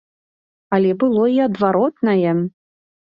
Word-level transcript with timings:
Але 0.77 0.95
было 1.03 1.25
і 1.33 1.35
адваротнае. 1.47 2.31